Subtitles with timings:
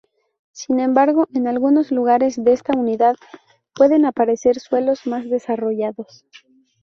[0.51, 3.17] Sin embargo, en algunos lugares de esta unidad
[3.75, 6.25] pueden aparecer suelos más desarrollados.